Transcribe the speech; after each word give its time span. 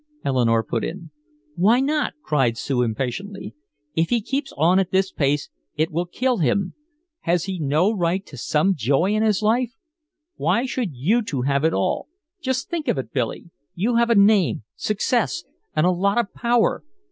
Eleanore 0.25 0.63
put 0.63 0.83
in. 0.83 1.11
"Why 1.55 1.79
not?" 1.79 2.13
cried 2.23 2.57
Sue 2.57 2.81
impatiently. 2.81 3.53
"If 3.93 4.09
he 4.09 4.19
keeps 4.19 4.51
on 4.57 4.79
at 4.79 4.89
this 4.89 5.11
pace 5.11 5.51
it 5.75 5.91
will 5.91 6.07
kill 6.07 6.37
him! 6.37 6.73
Has 7.19 7.43
he 7.43 7.59
no 7.59 7.93
right 7.95 8.25
to 8.25 8.35
some 8.35 8.73
joy 8.75 9.13
in 9.13 9.31
life? 9.43 9.75
Why 10.37 10.65
should 10.65 10.95
you 10.95 11.21
two 11.21 11.43
have 11.43 11.63
it 11.63 11.73
all? 11.75 12.07
Just 12.41 12.67
think 12.67 12.87
of 12.87 12.97
it, 12.97 13.13
Billy, 13.13 13.51
you 13.75 13.97
have 13.97 14.09
a 14.09 14.15
name, 14.15 14.63
success 14.75 15.43
and 15.75 15.85
a 15.85 15.91
lot 15.91 16.17
of 16.17 16.33
power! 16.33 16.83